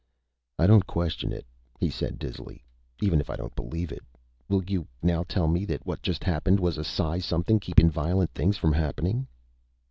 [0.57, 1.45] "I don't question it,"
[1.79, 2.65] he said dizzily,
[3.03, 4.01] "even if I don't believe it.
[4.49, 8.31] Will you now tell me that what just happened was a psi something keepin' violent
[8.33, 9.27] things from happening?"